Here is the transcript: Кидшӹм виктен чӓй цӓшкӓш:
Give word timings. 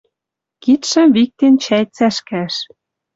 Кидшӹм 0.63 1.07
виктен 1.15 1.53
чӓй 1.63 1.83
цӓшкӓш: 1.95 2.55